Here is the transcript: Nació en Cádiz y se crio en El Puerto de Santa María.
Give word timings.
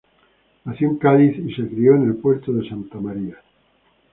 Nació 0.65 0.87
en 0.87 0.97
Cádiz 0.97 1.37
y 1.37 1.53
se 1.53 1.67
crio 1.69 1.93
en 1.95 2.05
El 2.07 2.15
Puerto 2.15 2.51
de 2.51 2.67
Santa 2.67 2.97
María. 2.97 3.37